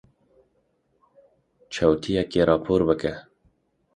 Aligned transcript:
Çewtiyekê 1.73 2.41
rapor 2.47 2.81
bike. 2.87 3.13